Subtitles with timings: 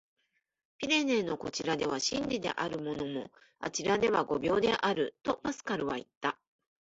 [0.79, 6.39] 「ピレネーのこちらでは真理であるものも、あちらでは誤謬である」、とパスカルはいった。